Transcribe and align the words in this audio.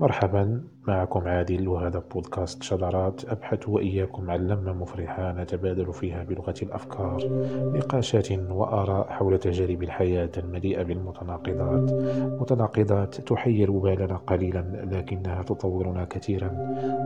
مرحبا. 0.00 0.60
معكم 0.88 1.28
عادل 1.28 1.68
وهذا 1.68 2.02
بودكاست 2.14 2.62
شذرات 2.62 3.24
أبحث 3.28 3.68
وإياكم 3.68 4.30
عن 4.30 4.48
لمة 4.48 4.72
مفرحة 4.72 5.32
نتبادل 5.32 5.92
فيها 5.92 6.22
بلغة 6.22 6.54
الأفكار 6.62 7.28
نقاشات 7.74 8.32
وآراء 8.32 9.10
حول 9.10 9.38
تجارب 9.38 9.82
الحياة 9.82 10.30
المليئة 10.38 10.82
بالمتناقضات. 10.82 11.92
متناقضات 12.40 13.14
تحير 13.14 13.70
بالنا 13.70 14.16
قليلا 14.16 14.86
لكنها 14.90 15.42
تطورنا 15.42 16.04
كثيرا. 16.04 16.48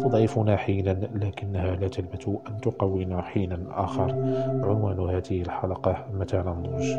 تضعفنا 0.03 0.57
حينا 0.57 0.91
لكنها 1.15 1.77
لا 1.77 1.89
تلبث 1.89 2.29
أن 2.29 2.61
تقوينا 2.63 3.23
حينا 3.23 3.59
آخر. 3.71 4.13
عنوان 4.65 5.01
هذه 5.01 5.43
الحلقة 5.43 6.07
متى 6.13 6.37
ننضج؟ 6.37 6.93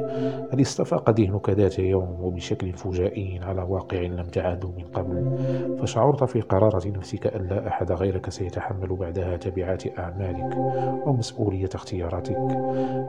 هل 0.53 0.61
استفاق 0.61 1.09
ذهنك 1.09 1.49
ذات 1.49 1.79
يوم 1.79 2.17
وبشكل 2.21 2.73
فجائي 2.73 3.39
على 3.43 3.61
واقع 3.61 4.01
لم 4.01 4.25
تعهده 4.25 4.69
من 4.77 4.83
قبل؟ 4.83 5.37
فشعرت 5.79 6.23
في 6.23 6.41
قرارة 6.65 6.87
نفسك 6.87 7.27
أن 7.27 7.47
لا 7.47 7.67
أحد 7.67 7.91
غيرك 7.91 8.29
سيتحمل 8.29 8.95
بعدها 8.95 9.37
تبعات 9.37 9.99
أعمالك 9.99 10.57
ومسؤولية 11.07 11.69
اختياراتك. 11.75 12.37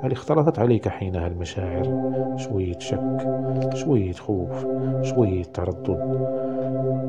هل 0.02 0.12
اختلطت 0.12 0.59
عليك 0.59 0.88
حينها 0.88 1.27
المشاعر؟ 1.27 1.84
شوية 2.37 2.79
شك 2.79 3.27
شوية 3.74 4.12
خوف 4.12 4.66
شوية 5.02 5.42
تردد. 5.42 6.27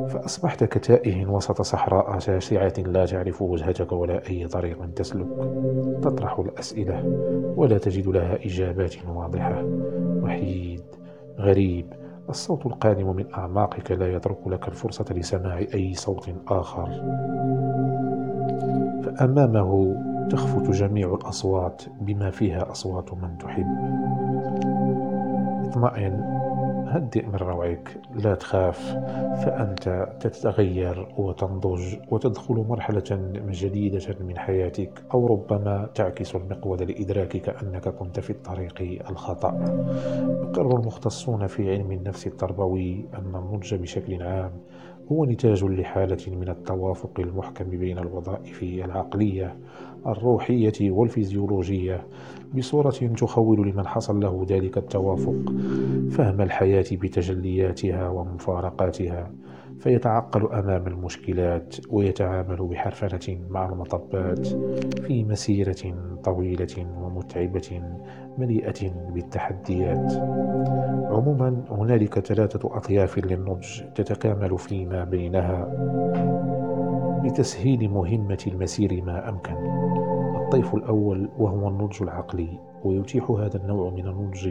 فأصبحت 0.10 0.64
كتائه 0.64 1.26
وسط 1.26 1.62
صحراء 1.62 2.20
شاسعة 2.20 2.74
لا 2.78 3.06
تعرف 3.06 3.42
وجهتك 3.42 3.92
ولا 3.92 4.22
أي 4.30 4.48
طريق 4.48 4.94
تسلك. 4.96 5.28
تطرح 6.02 6.40
الأسئلة 6.40 7.04
ولا 7.56 7.78
تجد 7.78 8.08
لها 8.08 8.36
إجابات 8.46 8.96
واضحة. 9.08 9.64
وحيد 10.24 10.84
غريب 11.40 11.94
الصوت 12.30 12.66
القادم 12.66 13.16
من 13.16 13.34
أعماقك 13.34 13.92
لا 13.92 14.14
يترك 14.14 14.48
لك 14.48 14.68
الفرصة 14.68 15.06
لسماع 15.12 15.58
أي 15.58 15.94
صوت 15.94 16.30
آخر. 16.48 16.90
فأمامه 19.04 19.96
تخفت 20.30 20.70
جميع 20.72 21.14
الأصوات 21.14 21.82
بما 22.02 22.30
فيها 22.32 22.72
أصوات 22.72 23.14
من 23.14 23.38
تحب. 23.38 23.66
اطمئن. 25.68 26.37
هدئ 26.88 27.26
من 27.26 27.36
روعك. 27.36 27.98
لا 28.16 28.36
تخاف 28.36 28.80
فأنت 29.46 30.16
تتغير 30.20 31.08
وتنضج 31.18 31.96
وتدخل 32.12 32.56
مرحلة 32.56 33.04
جديدة 33.50 34.16
من 34.20 34.38
حياتك 34.38 35.04
أو 35.14 35.28
ربما 35.28 35.90
تعكس 35.96 36.36
المقود 36.36 36.82
لإدراكك 36.82 37.50
أنك 37.50 37.90
كنت 37.90 38.20
في 38.20 38.30
الطريق 38.30 39.06
الخطأ. 39.10 39.54
يقر 40.44 40.80
المختصون 40.80 41.48
في 41.48 41.72
علم 41.72 41.92
النفس 41.92 42.28
التربوي 42.28 43.06
أن 43.14 43.36
النضج 43.36 43.76
بشكل 43.76 44.24
عام 44.24 44.52
هو 45.12 45.26
نتاج 45.26 45.64
لحالة 45.64 46.36
من 46.36 46.50
التوافق 46.50 47.20
المحكم 47.20 47.70
بين 47.70 47.98
الوظائف 47.98 48.64
العقلية 48.64 49.58
الروحية 50.08 50.92
والفيزيولوجية 50.92 52.08
بصورة 52.58 52.90
تخول 52.90 53.68
لمن 53.70 53.88
حصل 53.88 54.20
له 54.20 54.46
ذلك 54.50 54.78
التوافق 54.78 55.54
فهم 56.12 56.42
الحياة 56.42 56.86
بتجلياتها 56.92 58.10
ومفارقاتها. 58.10 59.32
فيتعقل 59.80 60.54
أمام 60.54 60.88
المشكلات 60.88 61.76
ويتعامل 61.90 62.68
بحرفنة 62.68 63.40
مع 63.50 63.66
المطبات 63.66 64.48
في 65.02 65.24
مسيرة 65.24 65.96
طويلة 66.24 66.88
ومتعبة 67.02 67.82
مليئة 68.38 68.92
بالتحديات. 69.14 70.14
عموما 71.12 71.64
هنالك 71.70 72.20
ثلاثة 72.20 72.78
أطياف 72.78 73.18
للنضج 73.18 73.82
تتكامل 73.96 74.58
فيما 74.58 75.04
بينها 75.04 75.68
لتسهيل 77.24 77.90
مهمة 77.90 78.44
المسير 78.48 79.04
ما 79.06 79.30
أمكن. 79.30 79.56
الطيف 80.36 80.76
الأول 80.76 81.30
وهو 81.38 81.68
النضج 81.68 82.04
العقلي. 82.04 82.60
ويتيح 82.84 83.32
هذا 83.32 83.58
النوع 83.58 83.90
من 83.90 84.08
النضج 84.08 84.48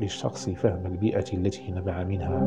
للشخص 0.00 0.50
فهم 0.50 0.86
البيئة 0.86 1.24
التي 1.32 1.72
نبع 1.72 2.04
منها 2.04 2.38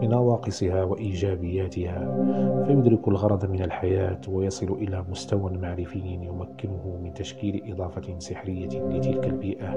بنواقصها 0.00 0.84
وإيجابياتها. 0.84 2.64
فيدرك 2.66 3.08
الغرض 3.08 3.50
من 3.50 3.62
الحياة 3.62 4.20
ويصل 4.28 4.72
إلى 4.72 5.04
مستوى 5.10 5.52
معرفي 5.52 5.98
يمكنه 5.98 7.00
من 7.02 7.14
تشكيل 7.14 7.72
إضافة 7.72 8.18
سحرية 8.18 8.68
لتلك 8.68 9.26
البيئة. 9.26 9.76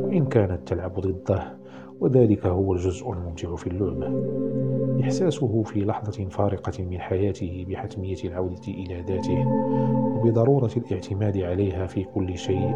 وإن 0.00 0.26
كانت 0.26 0.68
تلعب 0.68 1.00
ضده 1.00 1.63
وذلك 2.00 2.46
هو 2.46 2.72
الجزء 2.72 3.12
الممتع 3.12 3.56
في 3.56 3.66
اللعبة 3.66 4.34
إحساسه 5.02 5.62
في 5.62 5.84
لحظة 5.84 6.28
فارقة 6.28 6.84
من 6.84 7.00
حياته 7.00 7.66
بحتمية 7.68 8.16
العودة 8.24 8.68
إلى 8.68 9.04
ذاته 9.08 9.46
وبضرورة 10.16 10.70
الاعتماد 10.76 11.36
عليها 11.36 11.86
في 11.86 12.04
كل 12.04 12.38
شيء 12.38 12.74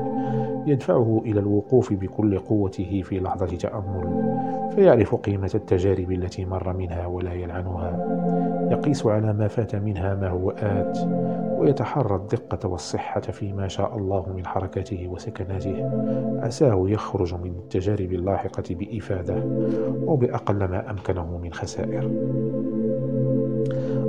يدفعه 0.67 1.23
إلى 1.25 1.41
الوقوف 1.41 1.93
بكل 1.93 2.39
قوته 2.39 3.03
في 3.03 3.21
لحظة 3.21 3.47
تأمل. 3.47 4.58
فيعرف 4.79 5.15
قيمة 5.15 5.51
التجارب 5.55 6.13
التي 6.13 6.45
مر 6.45 6.73
منها 6.73 7.07
ولا 7.07 7.33
يلعنها. 7.33 7.99
يقيس 8.71 9.07
على 9.07 9.33
ما 9.33 9.49
فات 9.49 9.77
منها 9.77 10.15
ما 10.15 10.29
هو 10.29 10.51
آت 10.51 10.99
ويتحرى 11.59 12.17
الدقة 12.17 12.69
والصحة 12.69 13.21
فيما 13.21 13.69
شاء 13.69 13.97
الله 13.97 14.33
من 14.37 14.47
حركاته 14.47 15.09
وسكناته. 15.09 15.91
عساه 16.43 16.85
يخرج 16.89 17.35
من 17.35 17.51
التجارب 17.51 18.13
اللاحقة 18.13 18.63
بإفادة 18.71 19.43
وبأقل 20.07 20.65
ما 20.65 20.91
أمكنه 20.91 21.39
من 21.39 21.53
خسائر. 21.53 22.11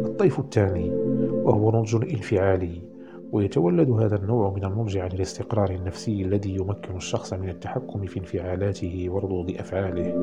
الطيف 0.05 0.39
الثاني 0.39 0.91
وهو 1.43 1.71
نضج 1.71 1.95
انفعالي 1.95 2.81
ويتولد 3.31 3.89
هذا 3.89 4.15
النوع 4.15 4.49
من 4.49 4.65
النضج 4.65 4.97
عن 4.97 5.11
الاستقرار 5.11 5.69
النفسي 5.69 6.21
الذي 6.21 6.55
يمكن 6.55 6.95
الشخص 6.95 7.33
من 7.33 7.49
التحكم 7.49 8.05
في 8.05 8.19
انفعالاته 8.19 9.07
وردود 9.09 9.51
أفعاله 9.51 10.13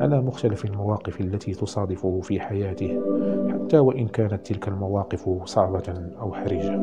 على 0.00 0.20
مختلف 0.20 0.64
المواقف 0.64 1.20
التي 1.20 1.52
تصادفه 1.52 2.20
في 2.20 2.40
حياته 2.40 3.00
حتى 3.52 3.78
وإن 3.78 4.08
كانت 4.08 4.46
تلك 4.46 4.68
المواقف 4.68 5.28
صعبة 5.44 6.10
أو 6.20 6.32
حرجة. 6.32 6.76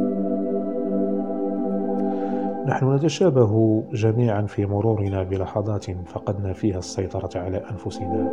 نحن 2.67 2.95
نتشابه 2.95 3.83
جميعا 3.93 4.41
في 4.41 4.65
مرورنا 4.65 5.23
بلحظات 5.23 5.85
فقدنا 6.07 6.53
فيها 6.53 6.77
السيطرة 6.77 7.29
على 7.39 7.57
أنفسنا 7.57 8.29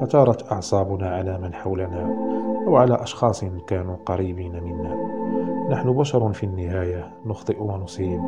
فثارت 0.00 0.52
أعصابنا 0.52 1.10
على 1.10 1.38
من 1.38 1.54
حولنا 1.54 2.16
أو 2.66 2.76
على 2.76 3.02
أشخاص 3.02 3.44
كانوا 3.66 3.96
قريبين 4.06 4.62
منا. 4.62 4.96
نحن 5.70 5.92
بشر 5.92 6.32
في 6.32 6.44
النهاية 6.44 7.10
نخطئ 7.26 7.62
ونصيب. 7.62 8.20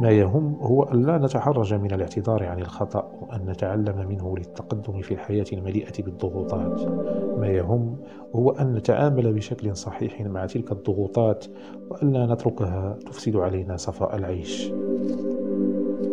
ما 0.00 0.10
يهم 0.10 0.56
هو 0.60 0.82
أن 0.82 1.02
لا 1.02 1.18
نتحرج 1.18 1.74
من 1.74 1.92
الاعتذار 1.92 2.44
عن 2.44 2.58
الخطأ 2.58 3.12
وأن 3.22 3.50
نتعلم 3.50 4.08
منه 4.08 4.34
للتقدم 4.38 5.00
في 5.00 5.14
الحياة 5.14 5.44
المليئة 5.52 6.02
بالضغوطات. 6.02 6.80
ما 7.38 7.46
يهم 7.46 7.96
هو 8.34 8.50
أن 8.50 8.72
نتعامل 8.74 9.32
بشكل 9.32 9.76
صحيح 9.76 10.20
مع 10.20 10.46
تلك 10.46 10.72
الضغوطات 10.72 11.46
وأن 11.90 12.12
لا 12.12 12.26
نتركها 12.26 12.98
تفسد 13.06 13.36
علينا 13.36 13.76
صفاء 13.76 14.16
العيش. 14.16 14.72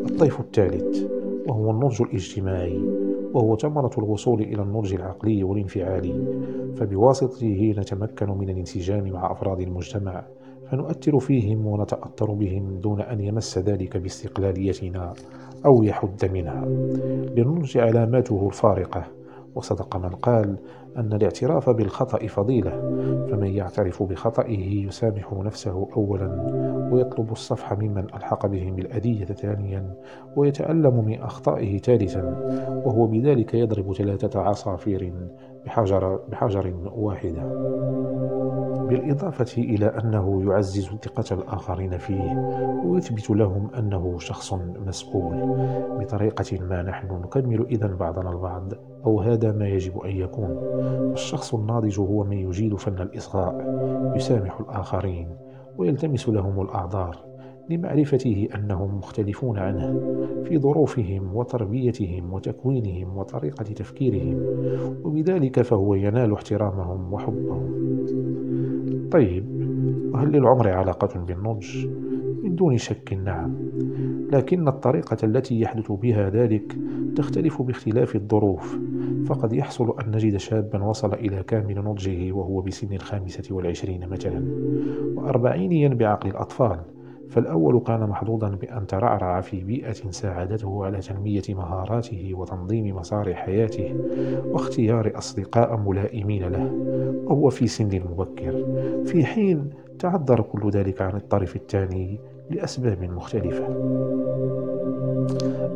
الطيف 0.09 0.39
الثالث 0.39 1.03
وهو 1.47 1.71
النضج 1.71 2.01
الاجتماعي 2.01 2.81
وهو 3.33 3.57
ثمرة 3.57 3.91
الوصول 3.97 4.41
إلى 4.41 4.61
النضج 4.61 4.93
العقلي 4.93 5.43
والانفعالي. 5.43 6.27
فبواسطته 6.75 7.73
نتمكن 7.77 8.29
من 8.29 8.49
الانسجام 8.49 9.09
مع 9.09 9.31
أفراد 9.31 9.59
المجتمع. 9.59 10.25
فنؤثر 10.71 11.19
فيهم 11.19 11.67
ونتأثر 11.67 12.31
بهم 12.31 12.79
دون 12.79 13.01
أن 13.01 13.19
يمس 13.19 13.57
ذلك 13.57 13.97
باستقلاليتنا 13.97 15.13
أو 15.65 15.83
يحد 15.83 16.25
منها. 16.33 16.65
للنضج 17.35 17.77
علاماته 17.77 18.47
الفارقة. 18.47 19.03
وصدق 19.57 19.97
من 19.97 20.09
قال 20.09 20.57
أن 20.97 21.13
الاعتراف 21.13 21.69
بالخطأ 21.69 22.27
فضيلة 22.27 22.71
فمن 23.31 23.47
يعترف 23.47 24.03
بخطئه 24.03 24.87
يسامح 24.87 25.33
نفسه 25.33 25.87
أولا 25.97 26.29
ويطلب 26.91 27.31
الصفح 27.31 27.73
ممن 27.73 28.03
ألحق 28.15 28.45
بهم 28.45 28.79
الأذية 28.79 29.25
ثانيا 29.25 29.93
ويتألم 30.35 31.05
من 31.05 31.21
أخطائه 31.21 31.77
ثالثا 31.77 32.23
وهو 32.85 33.07
بذلك 33.07 33.53
يضرب 33.53 33.93
ثلاثة 33.93 34.39
عصافير 34.39 35.13
بحجر, 35.67 36.19
بحجر 36.29 36.73
واحدة. 36.95 37.43
بالإضافة 38.89 39.61
إلى 39.61 39.85
أنه 39.85 40.43
يعزز 40.51 40.89
ثقة 41.03 41.35
الآخرين 41.35 41.97
فيه 41.97 42.33
ويثبت 42.85 43.29
لهم 43.29 43.69
أنه 43.77 44.19
شخص 44.19 44.53
مسؤول 44.87 45.35
بطريقة 45.99 46.59
ما 46.61 46.81
نحن 46.81 47.07
نكمل 47.07 47.65
إذا 47.65 47.87
بعضنا 47.87 48.29
البعض 48.29 48.73
أو 49.05 49.21
هذا 49.21 49.51
ما 49.51 49.67
يجب 49.67 49.99
أن 49.99 50.09
يكون. 50.09 50.57
الشخص 51.13 51.53
الناضج 51.53 51.99
هو 51.99 52.23
من 52.23 52.37
يجيد 52.37 52.75
فن 52.75 53.01
الإصغاء 53.01 53.55
يسامح 54.15 54.59
الآخرين 54.59 55.29
ويلتمس 55.77 56.29
لهم 56.29 56.61
الأعذار. 56.61 57.17
لمعرفته 57.69 58.47
أنهم 58.55 58.97
مختلفون 58.97 59.57
عنه 59.57 59.99
في 60.43 60.57
ظروفهم 60.57 61.35
وتربيتهم 61.35 62.33
وتكوينهم 62.33 63.17
وطريقة 63.17 63.63
تفكيرهم 63.63 64.39
وبذلك 65.03 65.61
فهو 65.61 65.95
ينال 65.95 66.33
احترامهم 66.33 67.13
وحبهم 67.13 67.87
طيب 69.11 69.45
وهل 70.13 70.31
للعمر 70.31 70.69
علاقة 70.69 71.19
بالنضج؟ 71.19 71.87
من 72.43 72.55
دون 72.55 72.77
شك 72.77 73.13
نعم 73.13 73.55
لكن 74.31 74.67
الطريقة 74.67 75.17
التي 75.23 75.61
يحدث 75.61 75.91
بها 75.91 76.29
ذلك 76.29 76.77
تختلف 77.15 77.61
باختلاف 77.61 78.15
الظروف 78.15 78.77
فقد 79.25 79.53
يحصل 79.53 79.99
أن 79.99 80.11
نجد 80.11 80.37
شابا 80.37 80.83
وصل 80.83 81.13
إلى 81.13 81.43
كامل 81.43 81.75
نضجه 81.75 82.31
وهو 82.31 82.61
بسن 82.61 82.93
الخامسة 82.93 83.55
والعشرين 83.55 84.09
مثلا 84.09 84.45
وأربعينيا 85.15 85.89
بعقل 85.89 86.29
الأطفال 86.29 86.79
فالأول 87.29 87.79
كان 87.79 87.99
محظوظا 88.09 88.49
بأن 88.49 88.87
ترعرع 88.87 89.41
في 89.41 89.63
بيئة 89.63 90.11
ساعدته 90.11 90.85
على 90.85 90.99
تنمية 90.99 91.41
مهاراته 91.49 92.31
وتنظيم 92.33 92.95
مسار 92.95 93.33
حياته 93.33 93.95
واختيار 94.45 95.11
أصدقاء 95.17 95.77
ملائمين 95.77 96.43
له 96.43 96.71
وهو 97.25 97.49
في 97.49 97.67
سن 97.67 98.01
مبكر. 98.11 98.65
في 99.05 99.25
حين 99.25 99.69
تعذر 99.99 100.41
كل 100.41 100.69
ذلك 100.69 101.01
عن 101.01 101.15
الطرف 101.15 101.55
الثاني 101.55 102.19
لأسباب 102.49 103.03
مختلفة. 103.03 103.67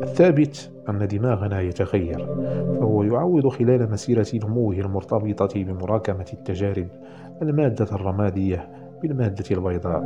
الثابت 0.04 0.72
أن 0.90 1.08
دماغنا 1.08 1.62
يتغير 1.62 2.26
فهو 2.80 3.04
يعوض 3.04 3.48
خلال 3.48 3.92
مسيرة 3.92 4.28
نموه 4.34 4.76
المرتبطة 4.76 5.64
بمراكمة 5.64 6.26
التجارب 6.34 6.88
المادة 7.42 7.88
الرمادية 7.92 8.70
بالمادة 9.02 9.46
البيضاء 9.52 10.04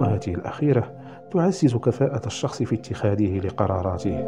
وهذه 0.00 0.34
الأخيرة 0.34 0.92
تعزز 1.32 1.76
كفاءة 1.76 2.26
الشخص 2.26 2.62
في 2.62 2.74
اتخاذه 2.74 3.38
لقراراته 3.38 4.24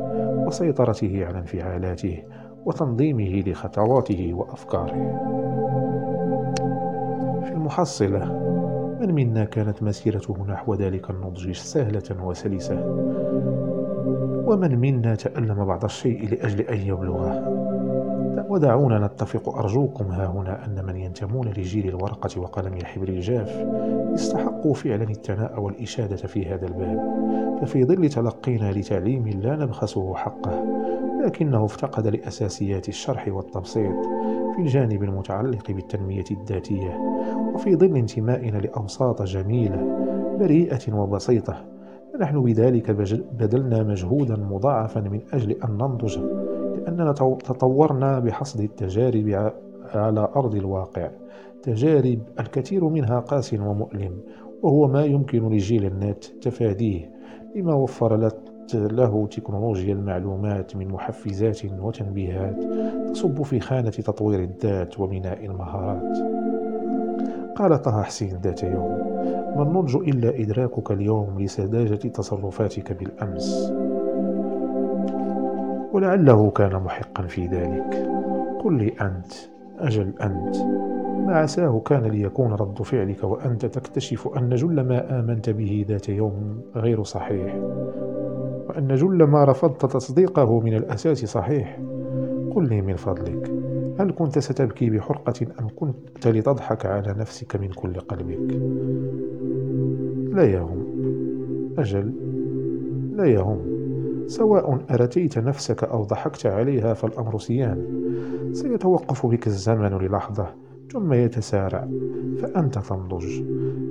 وسيطرته 0.47 1.27
على 1.27 1.39
انفعالاته 1.39 2.23
وتنظيمه 2.65 3.43
لخطواته 3.47 4.35
وأفكاره. 4.35 4.95
في 7.45 7.53
المحصلة 7.53 8.25
من 9.01 9.15
منا 9.15 9.45
كانت 9.45 9.83
مسيرته 9.83 10.47
نحو 10.49 10.75
ذلك 10.75 11.11
النضج 11.11 11.53
سهلة 11.53 12.25
وسلسة؟ 12.25 12.85
ومن 14.47 14.79
منا 14.79 15.15
تألم 15.15 15.65
بعض 15.65 15.85
الشيء 15.85 16.29
لأجل 16.31 16.61
أن 16.61 16.77
يبلغه؟ 16.77 17.65
ودعونا 18.49 19.07
نتفق 19.07 19.49
أرجوكم 19.49 20.05
ها 20.05 20.27
هنا 20.27 20.65
أن 20.65 20.85
من 20.85 20.97
ينتمون 20.97 21.49
لجيل 21.49 21.89
الورقة 21.89 22.41
وقلم 22.41 22.75
الحبر 22.75 23.09
الجاف 23.09 23.67
استحقوا 24.15 24.75
فعلا 24.75 25.05
الثناء 25.05 25.61
والإشادة 25.61 26.17
في 26.17 26.47
هذا 26.47 26.67
الباب. 26.67 27.25
ففي 27.61 27.85
ظل 27.85 28.09
تلقينا 28.09 28.73
لتعليم 28.73 29.29
لا 29.29 29.57
نبخسه 29.57 30.15
حقه 30.15 30.65
لكنه 31.25 31.65
افتقد 31.65 32.07
لأساسيات 32.07 32.89
الشرح 32.89 33.29
والتبسيط 33.29 34.07
في 34.57 34.63
الجانب 34.63 35.03
المتعلق 35.03 35.71
بالتنمية 35.71 36.25
الذاتية 36.31 36.99
وفي 37.55 37.77
ظل 37.77 37.97
انتمائنا 37.97 38.59
لأوساط 38.59 39.23
جميلة 39.23 40.07
بريئة 40.39 40.95
وبسيطة 40.95 41.65
فنحن 42.15 42.43
بذلك 42.43 42.91
بذلنا 43.33 43.83
مجهودا 43.83 44.37
مضاعفا 44.37 45.01
من 45.01 45.21
أجل 45.33 45.51
أن 45.51 45.71
ننضج 45.71 46.19
لأننا 46.95 47.13
تطورنا 47.13 48.19
بحصد 48.19 48.61
التجارب 48.61 49.53
على 49.95 50.29
أرض 50.37 50.55
الواقع. 50.55 51.11
تجارب 51.63 52.19
الكثير 52.41 52.85
منها 52.85 53.21
قاس 53.21 53.55
ومؤلم 53.55 54.19
وهو 54.63 54.87
ما 54.87 55.05
يمكن 55.05 55.49
لجيل 55.49 55.85
النت 55.87 56.25
تفاديه 56.25 57.11
لما 57.57 57.75
وفر 57.75 58.31
له 58.75 59.27
تكنولوجيا 59.27 59.93
المعلومات 59.93 60.77
من 60.77 60.89
محفزات 60.89 61.61
وتنبيهات 61.81 62.57
تصب 63.11 63.43
في 63.43 63.61
خانة 63.61 63.91
تطوير 63.91 64.43
الذات 64.43 65.01
وبناء 65.01 65.45
المهارات. 65.45 66.19
قال 67.57 67.83
طه 67.83 68.03
حسين 68.03 68.41
ذات 68.43 68.63
يوم 68.63 68.99
ما 69.57 69.63
النضج 69.63 69.97
إلا 69.97 70.43
إدراكك 70.43 70.91
اليوم 70.91 71.41
لسذاجة 71.41 71.95
تصرفاتك 71.95 72.93
بالأمس. 72.93 73.73
ولعله 76.05 76.51
كان 76.51 76.83
محقا 76.83 77.23
في 77.23 77.47
ذلك. 77.47 78.09
قل 78.65 78.79
لي 78.79 78.89
أنت 78.89 79.33
أجل 79.79 80.13
أنت 80.23 80.57
ما 81.27 81.37
عساه 81.37 81.83
كان 81.87 82.03
ليكون 82.03 82.53
رد 82.53 82.83
فعلك 82.83 83.25
وأنت 83.25 83.67
تكتشف 83.67 84.29
أن 84.37 84.55
جل 84.55 84.81
ما 84.81 85.21
آمنت 85.21 85.51
به 85.51 85.85
ذات 85.89 86.09
يوم 86.09 86.61
غير 86.77 87.03
صحيح 87.03 87.55
وأن 88.69 88.95
جل 88.95 89.23
ما 89.25 89.45
رفضت 89.45 89.87
تصديقه 89.87 90.61
من 90.61 90.75
الأساس 90.75 91.25
صحيح. 91.25 91.81
قل 92.55 92.69
لي 92.69 92.83
من 92.83 92.97
فضلك 92.97 93.51
هل 94.01 94.13
كنت 94.19 94.39
ستبكي 94.39 94.91
بحرقة 94.91 95.47
أم 95.61 95.69
كنت 95.77 96.27
لتضحك 96.27 96.87
على 96.87 97.15
نفسك 97.19 97.57
من 97.57 97.69
كل 97.69 98.01
قلبك؟ 98.01 98.55
لا 100.35 100.45
يهم 100.45 100.85
أجل 101.79 102.13
لا 103.17 103.25
يهم. 103.25 103.74
سواء 104.27 104.85
أرتيت 104.91 105.39
نفسك 105.39 105.85
أو 105.85 106.05
ضحكت 106.05 106.47
عليها 106.47 106.95
فالأمر 106.95 107.39
سيان 107.39 107.85
سيتوقف 108.53 109.27
بك 109.27 109.47
الزمن 109.47 109.99
للحظة 109.99 110.55
ثم 110.93 111.13
يتسارع. 111.13 111.89
فأنت 112.35 112.79
تنضج. 112.79 113.27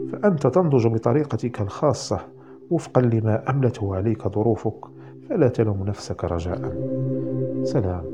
فأنت 0.05 0.47
تنضج 0.47 0.87
بطريقتك 0.87 1.61
الخاصة 1.61 2.27
وفقا 2.69 3.01
لما 3.01 3.49
أملته 3.49 3.95
عليك 3.95 4.27
ظروفك 4.27 4.85
فلا 5.29 5.47
تلوم 5.47 5.83
نفسك 5.83 6.23
رجاء. 6.23 6.77
سلام. 7.63 8.12